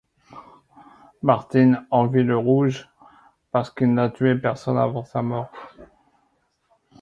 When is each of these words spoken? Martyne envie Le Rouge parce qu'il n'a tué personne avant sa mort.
Martyne 1.21 1.85
envie 1.91 2.23
Le 2.23 2.35
Rouge 2.35 2.89
parce 3.51 3.69
qu'il 3.69 3.93
n'a 3.93 4.09
tué 4.09 4.33
personne 4.33 4.79
avant 4.79 5.05
sa 5.05 5.21
mort. 5.21 5.51